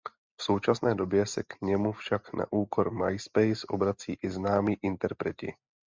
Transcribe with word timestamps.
V 0.39 0.43
současné 0.43 0.95
době 0.95 1.25
se 1.25 1.43
k 1.43 1.61
němu 1.61 1.91
však 1.91 2.33
na 2.33 2.45
úkor 2.51 2.91
mySpace 2.93 3.67
obrací 3.67 4.13
i 4.23 4.29
známí 4.29 4.77
interpreti. 4.81 5.55